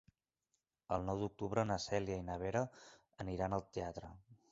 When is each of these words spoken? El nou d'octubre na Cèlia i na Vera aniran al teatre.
El 0.95 1.03
nou 1.09 1.19
d'octubre 1.23 1.65
na 1.71 1.77
Cèlia 1.83 2.17
i 2.21 2.23
na 2.31 2.37
Vera 2.45 2.63
aniran 3.25 3.57
al 3.59 3.65
teatre. 3.77 4.11